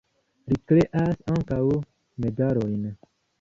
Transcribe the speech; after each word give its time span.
Li 0.53 0.55
kreas 0.71 1.19
ankaŭ 1.33 1.61
medalojn. 2.27 2.89